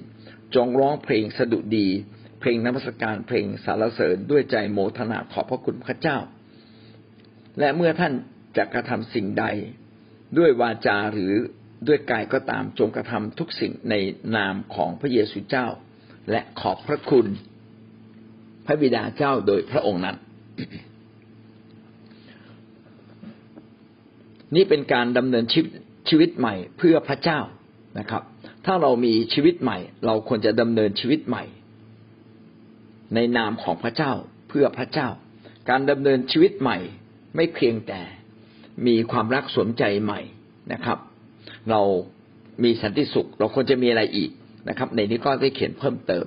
[0.54, 1.88] จงร้องเพลงสดุดี
[2.46, 6.18] เพลงนมัสการเพลงสารเสริญด้วยใจโมทนาขอบพระคุณพระเจ้า
[7.58, 8.12] และเมื่อท่าน
[8.56, 9.44] จะกระทำสิ่งใด
[10.38, 11.32] ด้วยวาจาหรือ
[11.88, 13.94] ด้วยกายก็ตามจงกระทำทุกสิ่งใน
[14.36, 15.66] นามของพระเยซูเจ้า
[16.30, 17.26] และขอบพระคุณ
[18.66, 20.16] พระบิดาเจ้าโดยพระองค์นั้น
[24.54, 25.72] นี่เป็นการดำเนินชีวิต
[26.08, 27.40] ชีวิตใหม่เพื่อพระเจ้า
[27.98, 28.22] นะครับ
[28.66, 31.44] ถ้าเรามีชีวิตใหม่ เราควรจะดำเนินชีวิตใหม่
[33.14, 34.12] ในนามของพระเจ้า
[34.48, 35.08] เพื่อพระเจ้า
[35.70, 36.78] การดำเนินชีวิตใหม่
[37.36, 38.00] ไม่เพียงแต่
[38.86, 40.20] มีความรักสวมใจใหม่
[40.72, 40.98] นะครับ
[41.70, 41.80] เรา
[42.64, 44.30] มีสันติสุข เราควรจะมีอะไรอีก
[44.68, 46.26] นะครับ ในนี้ก็ได้เขียนเพิ่มเติม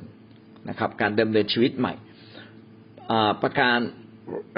[0.69, 1.93] นะครับ การดำเนินชีวิตใหม่
[3.41, 3.77] ประการ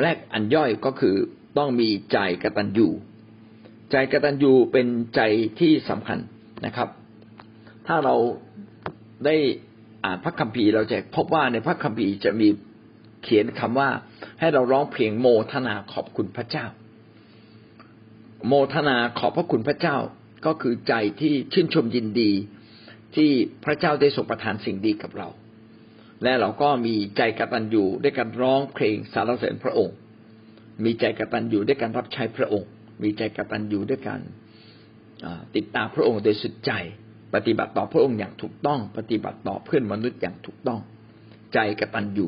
[0.02, 1.16] แรกอันย่อยก็คือ
[1.58, 2.88] ต้องมีใจกตัญญู
[3.92, 5.22] ใจกตัญญูเป็นใจ
[5.60, 6.20] ที่สำคัญ
[6.66, 6.90] นะครับ
[7.88, 8.16] ถ้าเรา
[9.26, 9.36] ได้
[10.06, 12.48] อ่านพระคัมภีร์เราจะพบว่าในพระคัมภีร์จะมี
[13.24, 13.90] เขียนคำว่า
[14.40, 16.66] ให้เราร้องเพลงโมทนาขอบคุณพระเจ้า
[18.48, 19.98] โมทนาขอบพระคุณพระเจ้า
[20.46, 22.32] ก็คือใจที่ชื่นชมยินดี
[23.16, 23.30] ที่
[23.66, 25.28] พระเจ้าได้ทรงประทานสิ่งดีกับเรา
[26.24, 29.96] และเราก็มีใจกตัญญูด้วยการร้องเพลงสรรเสริญพระองค์
[30.84, 32.70] มีใจกตัญญูด้วยการรับใช้พระองค์
[33.04, 34.22] มีใจกตัญญูด้วยการ
[35.56, 36.72] ติดตามพระองค์โดยสุดใจ
[37.34, 40.80] ปฏิบัติต่อพระองค์อย่างถูกต้อง ปฏิบัติต่อเพื่อนมนุษย์อย่างถูกต้อง
[41.54, 42.28] ใจกตัญญู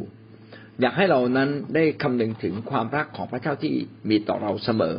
[0.81, 3.73] อยากให้เรานั้นได้คำนึงถึงความรักของพระเจ้าที่
[4.09, 4.95] มีต่อเราเสมอ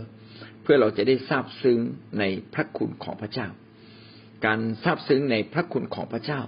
[0.62, 1.78] เพื่อเราจะได้ทราบซึ้ง
[2.18, 3.48] ในพระคุณของพระเจ้า
[4.46, 6.40] การทราบซึ้งในพระคุณของพระเจ้า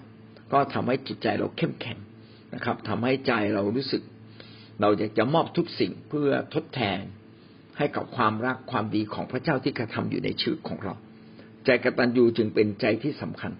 [0.53, 1.99] ก็ทำให้จิตใจเราเข้มแข็ง
[2.55, 4.03] นะครับทำให้ใจเรารู้สึก
[4.81, 7.01] เราอยากจะมอบทุกสิ่งเพื่อทดแทน
[7.79, 10.95] ให้กับความรักความดีของพระเจ้าที่กระทำอยู่ในชีวิตของเรา
[11.67, 13.53] ใจกตัญญูจึงเป็นใจที่สำคัญ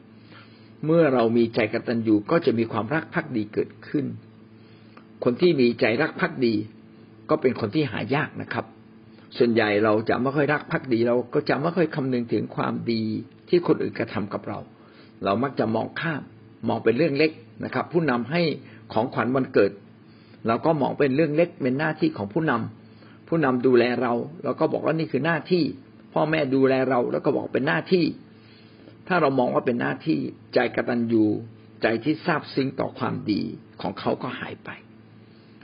[0.87, 4.07] เมื่อเรามีใจกตัญญูก็จะมีความรักพักดีเกิดขึ้น
[5.25, 6.55] คนที่มีใจรักพักดี
[7.31, 8.65] ก็เป็นคนที่หายากนะครับ
[9.39, 13.03] ส่วนใหญ่เราจะไม่ค่อยรักพักดีเราก็จะไม่ค่อยคำนึงถึงความดี
[13.49, 14.59] ที่คนอื่นกระทำกับเรา
[15.25, 16.23] เรามักจะมองข้าม
[16.69, 17.31] มองเป็นเรื่องเล็ก
[17.65, 18.43] นะครับ ผู้นำให้
[18.93, 19.73] ของขวัญวันเกิด
[20.47, 24.13] เราก็มองเป็นเรื่องเล็กเป็นหน้าที่ของผู้นำผู้นำดูแลเรา
[24.45, 25.65] เราก็บอกว่านี่คือหน้าที่
[26.15, 28.07] พ่อแม่ดูแลเรา แล้วก็บอกเป็นหน้าที่
[29.09, 30.19] ถ้าเรามองว่าเป็นหน้าที่
[30.55, 31.25] ใจกตัญญู
[31.83, 33.43] ใจที่ซาบซึ้งต่อความดี
[33.83, 34.71] ของเขาก็หายไป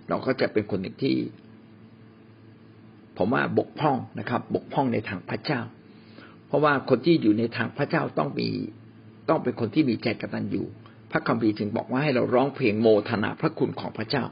[0.09, 1.17] เราก็จะเป็นคนหนึ่งที่
[3.17, 5.61] ผมว่าบกพร่องนะครับ บกพร่องในทางพระเจ้า
[6.47, 8.49] เพราะว่าคนที่อยู่ในทางพระเจ้าต้องมี
[9.29, 10.63] ต้องเป็นคนที่มีใจกตัญญู
[11.11, 14.25] พระคัมภีร์จึงบอกว่าให้เราร้องเพลงโมทนาพระคุณของพระเจ้า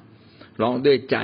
[0.61, 1.17] ร้องด้วยใจ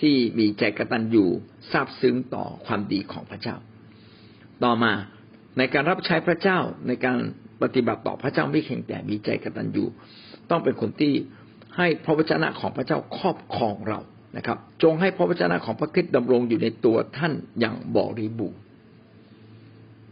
[0.00, 1.24] ที่มีใจกตัญญู
[1.70, 3.56] ซาบซึ้งต่อความดีของพระเจ้า
[4.64, 4.92] ต่อมา
[5.58, 7.18] ในการรับใช้พระเจ้าในการ
[7.62, 9.84] ปฏิบัติต่อพระเจ้าไม่เพียงแต่มีใจกตัญญู
[10.50, 11.12] ต้องเป็นคนที่
[11.76, 14.00] ให้พระวจนะของพระเจ้าครอบครองเรา
[14.36, 18.60] นะครับ จงให้พระวจนะของพระคริสต์ดำรงอยู่ในตัวท่านอย่างบริบูรณ์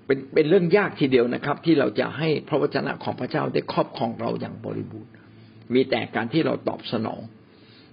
[0.07, 5.13] เป็นเป็นเรื่องยากทีเดียวนะครับ ที่เราจะให้พระวจนะของพระเจ้าได้ครอบครองเราอย่างบริบูรณ์
[5.75, 7.21] มีแต่การที่เราตอบสนอง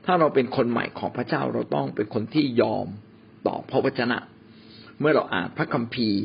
[0.06, 2.88] ถ้าเราเป็นคนใหม่ของพระเจ้าเราต้องเป็นคนที่ยอม
[3.48, 4.18] ต่อพระวจนะ
[5.00, 6.22] เมื่อเราอ่านพระคัมภีร์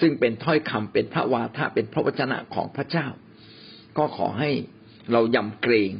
[0.00, 3.06] ซึ่งเป็นถ้อยคำเป็นพระวาทะเป็นพระวจนะของพระเจ้า
[3.98, 4.50] ก็ขอให้
[5.12, 5.92] เรายำเกรง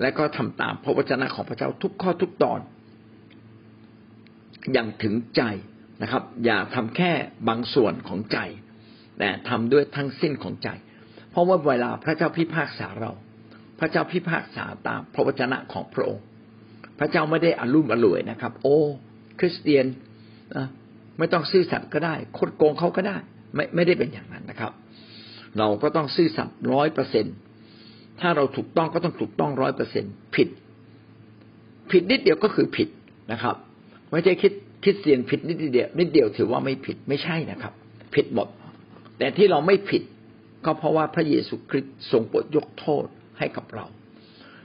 [0.00, 2.60] และก็ทำตามพระวจนะของพระเจ้าทุกข้อทุกตอน
[4.72, 5.42] อย่างถึงใจ
[6.02, 7.12] นะครับ อย่าทำแค่
[7.48, 8.38] บางส่วนของใจ
[9.18, 10.68] แต่ทำด้วยทั้งสิ้นของใจ
[11.30, 13.12] เพราะว่าเวลาพระเจ้าพิพากษาเรา
[13.78, 16.24] พระเจ้าพิพากษาตามพระวจนะของพระองค์
[16.98, 18.78] พระเจ้าไม่ได้อรุ่มอร่วยนะครับ โอ้
[19.40, 19.86] คริสเตียน
[21.18, 23.16] ไม่ต้องซื่อสัตย์ก็ได้คดโกงเขาก็ได้
[23.54, 24.72] ไม่ไม่ได้เป็นอย่างนั้นนะครับ
[25.58, 27.26] เราก็ต้องซื่อสัตย์ร้อยเปอร์เซ็น
[28.20, 30.48] ถ้าเราถูกต้องก็ต้องถูกต้องร้อยเปอร์เซ็นผิด
[31.90, 32.88] ผิดนิดเดียวก็คือผิด
[33.32, 33.56] นะครับ
[34.10, 34.52] ไม่ใช่คิด
[34.84, 37.72] คิดเสียนผิดนิดเดียวนิดเดียวถือว่าไม่ผิดไม่ใช่นะครับ
[38.14, 38.48] ผิดหมด
[39.18, 40.02] แต่ที่เราไม่ผิด
[40.64, 43.06] ก็เพราะว่าพระเยซูคริสต์ทรงโปรดยกโทษ
[43.38, 43.86] ให้กับเรา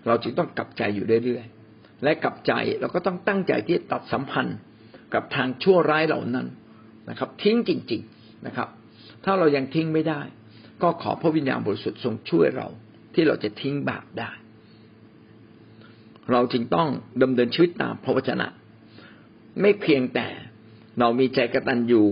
[0.06, 4.58] เราจึงต้องกลับใจอยู่เรื่อยๆ และกลับใจเราก็ต้องตั้งใจที่ตัดสัมพันธ์
[5.14, 6.48] กับทางชั่วร้ายเหล่านั้น
[7.10, 8.68] นะครับ ทิ้งจริง ๆนะครับ
[9.26, 10.22] ถ้าเรายังทิ้งไม่ได้
[10.82, 12.68] ก็ขอพระวิญญาณบริสุทธิ์ทรงช่วยเรา
[13.14, 14.32] ที่เราจะทิ้งบาปได้
[16.32, 16.88] เราจึงต้อง
[17.22, 18.48] ดำเนินชีวิตตามพระวจนะ
[19.62, 20.28] ไม่เพียงแต่
[21.00, 22.08] เรามีใจกระตันอยู่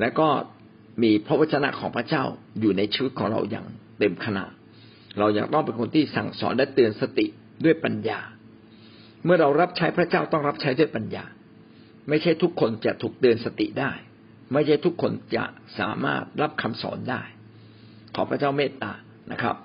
[0.00, 0.28] และก็
[1.02, 2.24] มีพระวจนะของพระเจ้า
[2.60, 3.66] อยู่ในชีวิตของเราอย่าง
[3.98, 4.50] เต็มขนาด
[5.18, 7.26] เราอยังต้องเป็นคนที่สั่งสอนและเตือนสติ
[7.64, 8.20] ด้วยปัญญา
[9.24, 11.24] เมื่อเรารับใช้พระเจ้าต้องรับใช้ด้วยปัญญา
[12.08, 13.92] ไม่ใช่ทุกคนจะถูกเตือนสติได้
[14.52, 15.44] ไม่ใช่ทุกคนจะ
[15.78, 17.22] สามารถรับคำสอนได้
[18.14, 18.92] ขอพระเจ้าเมตตา
[19.32, 19.56] นะครับ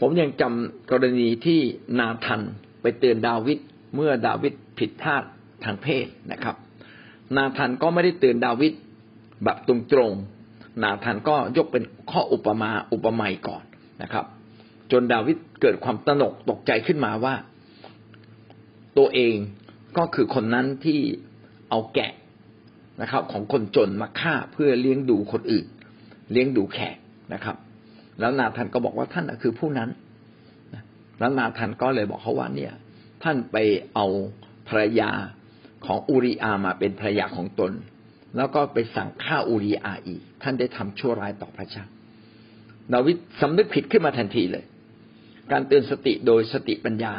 [0.00, 1.60] ผมยังจำกรณีที่
[1.98, 2.40] นาทัน
[2.82, 3.58] ไปเตือนดาวิด
[3.94, 5.22] เมื่อดาวิดผิดพลาด
[5.64, 6.56] ทางเพศนะครับ
[7.36, 8.72] นาทันก็ไม่ได้เตือนดาวิด
[9.44, 13.62] แบบตรงๆนาทันก็ยกเป็นข้ออุปมาอุปไมยก่อน
[14.02, 14.24] นะครับ
[14.92, 17.34] จนดาวิดเกิดความตนกตกใจขึ้นมาว่า
[18.98, 19.34] ตัวเอง
[19.98, 21.00] ก็คือคนนั้นที่
[21.70, 22.12] เอาแกะ
[23.00, 25.66] นะครับ ของคนจนมาฆ่าเพื่อเลี้ยงดูคนอื่น
[26.32, 26.96] เลี้ยงดูแขก
[27.34, 27.56] นะครับ
[28.20, 29.90] แล้วนาธันก็บอกว่าท่านคือผู้นั้น
[31.18, 32.74] แล้วนาธันก็เลยบอกเขาว่าเนี่ย
[33.22, 33.56] ท่านไป
[33.94, 34.06] เอา
[34.68, 35.10] ภรรยา
[35.86, 37.72] ของอูริอามาเป็นภรรยาของตน
[38.36, 41.84] แล้วก็ไปสั่งฆ่าอูริอาอีก ท่านได้ทำชั่วร้ายต่อพระเจ้า
[42.92, 44.64] ดาวิดสำนึกผิดขึ้นมาทันทีเลย
[45.52, 47.14] การเตือนสติโดยสติปัญญา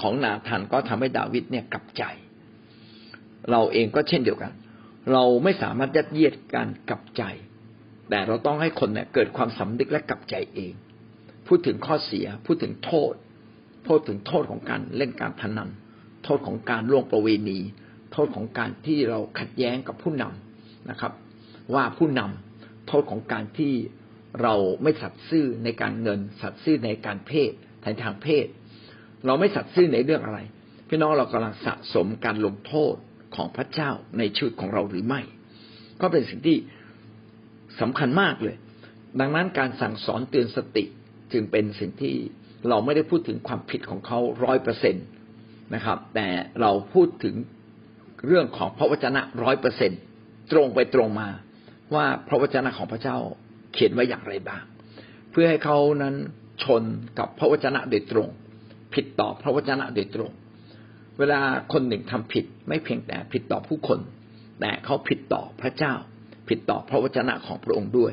[0.00, 2.02] ของนาธันก็ทำให้ดาวิดเนี่ยกลับใจ
[3.50, 4.52] เราเองก็เช่นเดียวกัน
[5.12, 7.22] เราไม่สามารถยัดเยียดการกลับใจ
[8.10, 10.72] แต่เราต้องให้คนเนี่ยเกิดความสำนึกและกลับใจเอง
[11.46, 13.14] พูดถึงข้อเสีย พูดถึงโทษ
[13.86, 15.70] พูดถึงโทษของการเล่นการพนัน
[16.24, 17.58] โทษของการล่วงประเวณี
[18.12, 21.12] โทษของการที่เราขัดแย้งกับผู้นำนะครับ
[21.74, 23.72] ว่าผู้นำโทษของการที่
[24.42, 27.50] เราไม่สัตย์ซื่อในการเงิน สัตย์ซื่อในการเพศ
[27.84, 28.46] ทางทางเพศ
[29.26, 30.38] เราไม่สัตย์ซื่อในเรื่องอะไร
[30.88, 32.94] พี่น้องเรากำลังสะสมการลงโทษ
[33.36, 35.20] ของพระเจ้าในชีวิตของเราหรือไม่
[36.00, 36.56] ก็เป็นสิ่งที่
[37.80, 38.56] สำคัญมากเลย
[39.20, 40.84] ดังนั้นการสั่งสอนเตือนสติ
[41.32, 42.14] จึงเป็นสิ่งที่
[42.68, 45.00] เราไม่ได้พูดถึงความผิดของเขาร้อยเปอร์เซ็นต
[45.74, 46.28] นะครับ แต่
[46.60, 47.34] เราพูดถึง
[48.26, 49.92] เรื่องของพระวจนะร้อยเปอร์เซ็น
[50.52, 51.28] ตรงไปตรงมา
[51.94, 53.16] ว่าพระวจนะของพระเจ้า
[53.72, 54.62] เขียนไว้อย่างไรบ้าง
[55.30, 56.14] เพื่อให้เขานั้น
[56.64, 56.82] ชน
[57.18, 58.28] กับพระวจนะโดยตรง
[58.94, 60.30] ผิดต่อพระวจนะโดยตรง
[61.18, 61.40] เวลา
[61.72, 64.00] คนหนึ่งทำผิด ไม่เพียงแต่ผิดต่อผู้คน
[64.60, 65.94] แต่เขาผิดต่อพระเจ้า
[66.48, 68.12] ผิดต่อพระวจนะของพระองค์ด้วย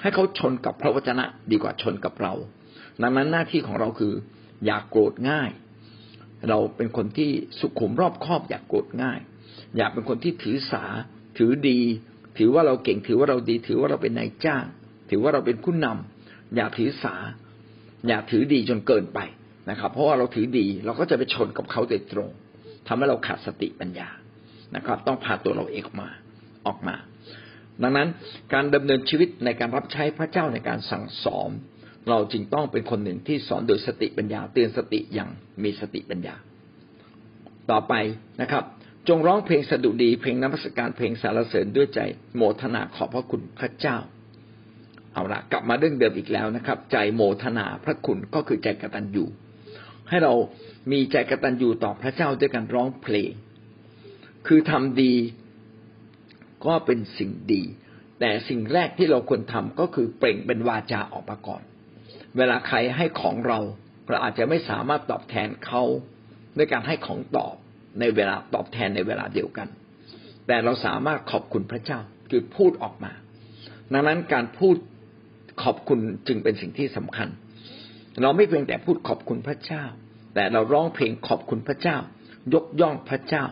[0.00, 2.34] ให้เขาชนกับพระวจนะดีกว่าชนกับเรา
[3.02, 4.14] ดังนั้นหน้าที่ของเราคือ
[4.64, 5.50] อย่ากโกรธง่าย
[6.48, 9.18] เราเป็นคนที่สุขุมรอบคอบอย่ากโกรธง่าย
[9.76, 10.84] อย่าเป็นคนที่ถือสา
[11.38, 11.80] ถือดี
[12.38, 14.64] ถือว่าเราเก่งถือว่าเราดี ถือว่าเราเป็นนายจ้าง
[15.10, 17.14] ถือว่าเราเป็นผู้นำอย่าถือสา
[18.08, 19.18] อย่าถือดีจนเกินไป
[19.70, 22.28] นะครับ เพราะว่าเราถือดีเราก็จะไปชนกับเขาโดยตรง
[22.86, 24.08] ทำให้เราขาดสติปัญญา
[24.76, 26.08] นะครับ ต้องพาตัวเราเองออกมา
[26.66, 26.96] ออกมา
[27.82, 28.08] ดังนั้น
[28.52, 31.50] การดำเนินชีวิตในการรับใช้พระเจ้าในการสั่งสอน
[32.10, 35.30] เราจึงต้องเป็นคนหนึ่งที่สอนโดยสติปัญญา เตือนสติอย่าง
[35.62, 36.34] มีสติปัญญา
[37.70, 37.94] ต่อไป
[38.42, 38.64] นะครับ
[39.08, 42.00] จงร้องเพลงสดุดี เพลงนมัสการเพลงสารเสริญด้วยใจ
[42.36, 43.96] โมทนาขอบพระคุณพระเจ้า
[45.12, 49.24] เอาละกลับมาเรื่องเดิมอีกแล้วนะครับ ใจโมทนาพระคุณก็คือใจกตัญญู
[50.08, 50.32] ให้เรา
[50.92, 53.32] มีใจกตัญญูต่อพระเจ้าด้วยการร้องเพลง
[54.46, 55.14] คือทำดี
[56.66, 57.62] ก็เป็นสิ่งดี
[58.20, 61.62] แต่สิ่งแรกที่เราควรทำก็คือเปล่งเป็นวาจาออกมาก่อน
[62.36, 63.58] เวลาใครให้ของเรา
[64.08, 65.82] เราอาจจะไม่สามารถตอบแทนเขา
[66.56, 67.54] ด้วยการให้ของตอบ
[68.00, 69.68] ในเวลาตอบแทนในเวลาเดียวกัน
[70.46, 73.12] แต่เราสามารถขอบคุณพระเจ้าคือพูดออกมา
[73.92, 74.76] ดังนั้นการพูด
[75.62, 77.28] ขอบคุณจึงเป็นสิ่งที่สำคัญ
[78.22, 79.84] เราไม่เพียงแต่พูดขอบคุณพระเจ้า
[80.34, 81.96] แต่เราร้องเพลงขอบคุณพระเจ้า
[82.54, 83.44] ยกย่องพระเจ้า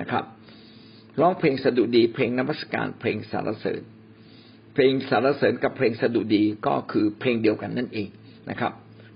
[0.00, 0.24] นะครับ
[1.20, 3.82] ร้องเพลงสดุดี เพลงนมัสการเพลงสารเสริญ
[4.74, 8.08] เพลงสารเสริญกับเพลงสดุดีก็คือเพลงเดียวกันนั่นเอง
[8.50, 8.72] นะครับ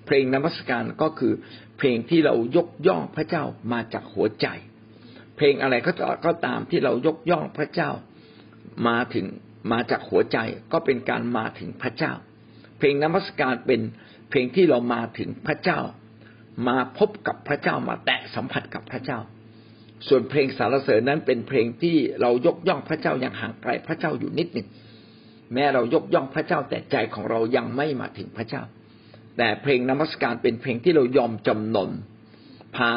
[0.07, 1.33] เพลงนมัสการก็คือ
[1.79, 4.47] เพลงที่เรายกย่องพระเจ้ามาจากหัวใจ
[5.37, 5.93] เพลงอะไรก็
[6.27, 7.91] ก็ตามที่เรายกย่องพระเจ้า
[8.89, 9.27] มาถึง
[9.73, 10.39] มาจากหัวใจ
[10.73, 12.13] ก็เป็นการมาถึงพระเจ้า
[12.79, 13.81] เพลงนมัสการเป็น
[14.31, 15.81] เพลงที่เรามาถึงพระเจ้า
[16.69, 19.19] มาพบกับพระเจ้ามาแตะสัมผัสกับพระเจ้า
[20.09, 24.69] ส่วนเพลงสารเสริญนั้นเป็นเพลงที่เรายกย่องพระเจ้ายังห่างไกลพระเจ้าอยู่นิดหนึ่ง
[25.55, 28.62] แม้เรายกย่องพระเจ้าแต่ใจของเรายังไม่มาถึงพระเจ้า
[29.38, 31.90] แต่เพลงนมัสการเป็นเพลงที่เรายอมจำนน
[32.77, 32.90] พา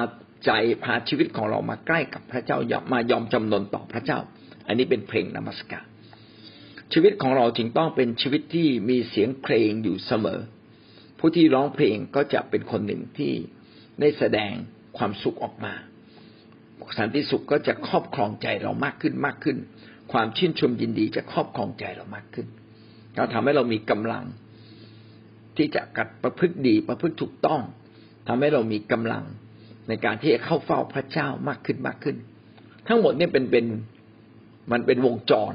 [0.46, 0.52] ใจ
[0.84, 4.20] พาชีวิตของเรามาใกล้กับพระเจ้ามมายอมจำนนต่อพระเจ้า
[4.68, 5.86] อันนี้เป็นเพลงนมัสการ
[6.94, 10.40] ชีวิตของเราจึงต้องเป็นชีวิตที่มีเสียงเพลงอยู่เสมอ
[11.26, 13.34] ผู้ที่ร้องเพลงก็จะเป็นคนหนึ่งที่
[14.00, 14.54] ได้แสดง
[14.98, 15.74] ความสุขออกมา
[16.98, 19.58] สันติสุขก็จะครอบครองใจเรามากขึ้นมากขึ้น
[20.12, 22.48] ความชื่นชมยินดีจะครอบครองใจเรามากขึ้น
[23.16, 24.24] เราทำให้เรามีกำลัง
[25.58, 27.62] ที่จะกัดประพฤติดีประพฤติถูกต้อง
[28.28, 29.24] ทำให้เรามีกำลัง
[29.88, 32.18] ในการที่จะเข้าเฝ้าพระเจ้ามากขึ้นมากขึ้น
[32.88, 33.66] ทั้งหมดนี่เป็นเป็น
[34.72, 35.54] มันเป็นวงจร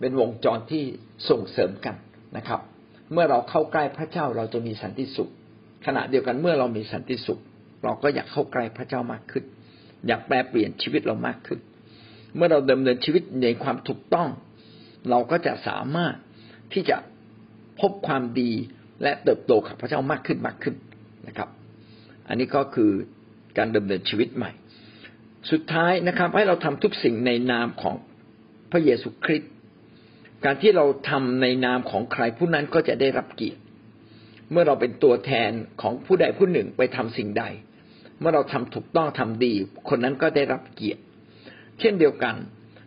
[0.00, 0.82] เป็นวงจรที่
[1.28, 1.96] ส่งเสริมกัน
[2.36, 2.60] นะครับ
[3.12, 5.30] เมื่อเราเข้าใกล้พระเจ้าเราจะมีสันติสุข
[5.86, 7.40] ขณะเดียวกันเมื่อเรามีสันติสุข
[7.84, 9.44] เราก็อยากเข้าใกล้พระเจ้ามากขึ้น
[10.06, 11.60] อยากแปลเปลี่ยนชีวิตเรามากขึ้น
[12.36, 14.28] เมื่อเราดำเนินชีวิตในความถูกต้อง
[15.10, 16.14] เราก็จะสามารถ
[16.72, 16.96] ที่จะ
[17.80, 18.50] พบความดี
[19.02, 20.74] และเติบโตกับพระเจ้ามากขึ้นมากขึ้น
[21.26, 21.48] นะครับ
[22.28, 22.90] อันนี้ก็คือ
[23.58, 24.50] การดำเนินชีวิตใหม่
[25.50, 27.96] สุดท้ายนะครับ ให้เราทำทุกสิ่งในนามของ
[28.70, 29.52] พระเยซูคริสต์
[30.44, 33.60] การที่เราทำในนามของใครผู้นั้นก็จะได้รับเกียรติ
[34.50, 35.50] เมื่อเราเป็นตัวแทน
[35.80, 37.44] ของผู้ใดผู้หนึ่งไปทำสิ่งใด
[38.20, 39.54] เมื่อเราทำถูกต้องทำดี
[39.88, 41.02] คนนั้นก็ได้รับเกียรติ
[41.80, 42.34] เช่นเดียวกัน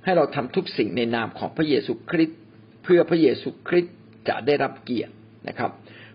[0.04, 2.40] ให้เราทำทุกสิ่งในนามของพระเยซูคริสต์
[2.84, 3.96] เพื่อพระเยซูคริสต์
[4.28, 5.14] จะได้รับเกียรติ
[5.48, 5.72] นะครับ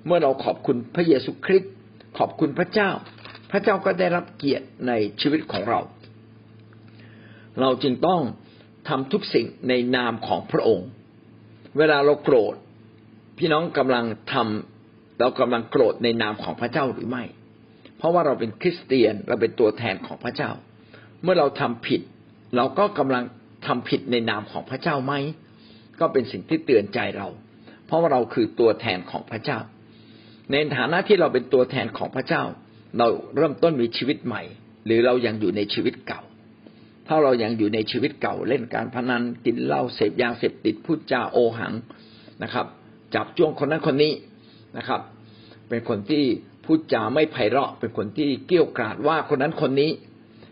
[0.06, 1.72] เมื่อเราขอบคุณพระเยซูคริสต์
[2.18, 2.90] ขอบคุณพระเจ้า
[3.50, 5.80] พระเจ้าก็ได้รับเกียรติในชีวิตของเรา
[7.60, 8.20] เราจึงต้อง
[8.88, 10.88] ทำทุกสิ่งในนามของพระองค์
[11.76, 12.54] เวลาเราโกรธ
[13.38, 17.24] พี่น้องกำลังทำเรากำลังโกรธในนามของพระเจ้าหรือไม่
[17.96, 20.50] เพราะว่าเราเป็นคริสเตียนเราเป็นตัวแทนของพระเจ้า
[21.22, 22.00] เมื่อเราทำผิด
[22.56, 23.24] เราก็กำลัง
[23.66, 25.14] ทำผิดในนามของพระเจ้าไหม
[26.00, 27.28] ก็เป็นสิ่งที่เตือนใจเรา
[27.86, 29.58] เพราะว่าเราคือตัวแทนของพระเจ้า
[30.50, 32.42] ในฐานะที่เราเป็นตัวแทนของพระเจ้า
[32.98, 34.42] เราเริ่มต้นมีชีวิตใหม่
[34.86, 36.20] หรือเรายังอยู่ในชีวิตเก่า
[37.08, 41.72] ถ้าเรายังอยู่ในชีวิตเก่าเล่นการพนันกินเหล้าเสพยาเสพติดพูดจาโอหัง
[42.42, 42.66] นะครับ
[43.14, 44.12] จับจ้วงคนนั้นคนนี้
[44.76, 45.00] นะครับ
[45.68, 46.24] เป็นคนที่
[46.64, 49.90] พูดจาไม่ไพเราะ เป็นคนที่เกี้ยวกราดว่าคนนั้นคนนี้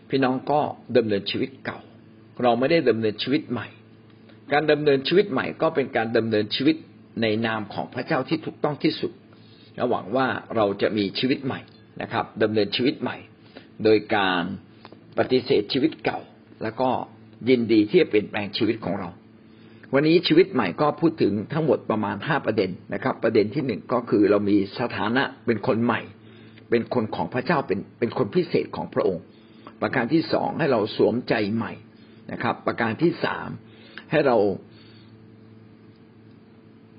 [0.09, 0.59] พี่น้องก็
[0.97, 1.79] ดำเนินชีวิตเก่า
[2.41, 3.67] เราไม่ได้ดำเนินชีวิตใหม่
[4.53, 6.75] การดำเนินชีวิตใหม่ ก็เป็นการดำเนินชีวิต
[7.21, 9.11] ในนามของพระเจ้าที่ถูกต้องที่สุด
[9.75, 11.59] และหวังว่าเราจะมีชีวิตใหม่
[12.01, 13.17] นะครับดำเนินชีวิตใหม่
[13.83, 14.41] โดยการ
[15.17, 16.19] ปฏิเสธชีวิตเก่า
[16.63, 16.89] แล้วก็
[17.49, 19.09] ยินดีที่จะเปลี่ยนแปลงชีวิตของเรา
[19.93, 26.01] วันนี้ชีวิตใหม่ก็พูดถึงทั้งหมดประมาณห้าประเด็นนะครับ ประเด็นที่หนึ่งก็คือเรามีสถานะเป็นคนใหม่
[26.69, 29.23] เป็นคนของพระเจ้าเป็นเป็นคนพิเศษของพระองค์
[29.81, 31.73] ประการที่สองให้เราสวมใจใหม่
[32.31, 33.49] นะครับ ประการที่สาม
[34.11, 34.37] ให้เรา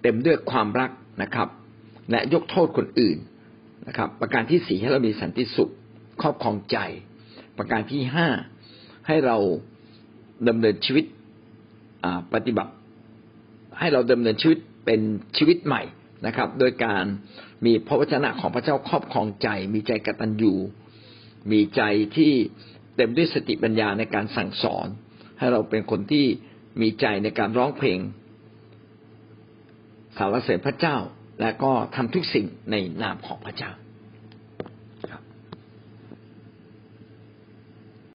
[0.02, 0.90] เต็มด้วยความรัก
[1.22, 1.48] นะครับ
[2.10, 3.18] และยกโทษคนอื่น
[3.88, 5.72] นะครับ ประการที่สี่ให้เรามีสันติสุข
[6.22, 6.78] ครอบครองใจ
[7.58, 8.28] ประการที่ห้า
[9.08, 9.36] ให้เรา
[10.48, 11.04] ดำเนินชีวิต
[12.34, 12.72] ปฏิบัติ
[13.78, 15.00] ให้เราดำเนินชีวิตเป็น
[15.36, 15.82] ชีวิตใหม่
[16.26, 17.04] นะครับ โดยการ
[17.66, 20.54] มีพระวจนะของพระเจ้าครอบครองใจ มีใจกตัญญู
[21.52, 21.82] มีใจ
[22.16, 22.32] ที่
[22.96, 24.86] เต็มด้วยสติปัญญาในการสั่งสอน
[25.38, 26.26] ให้เราเป็นคนที่
[26.80, 27.98] มีใจในการร้องเพลง
[30.16, 30.96] สารเสริญพระเจ้า
[31.40, 33.70] และก็ทำทุกสิ่งในนามของพระเจ้า